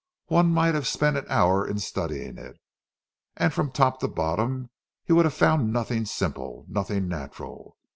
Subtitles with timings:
[0.29, 2.59] One might have spent an hour in studying it,
[3.37, 4.71] and from top to bottom
[5.03, 7.77] he would have found nothing simple, nothing natural.